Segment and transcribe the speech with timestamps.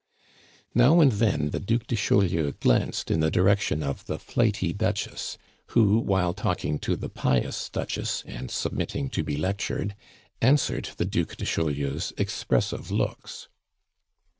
[0.73, 5.37] Now and then the Duc de Chaulieu glanced in the direction of the flighty Duchess,
[5.77, 9.93] who, while talking to the pious Duchess and submitting to be lectured,
[10.41, 13.47] answered the Duc de Chaulieu's expressive looks.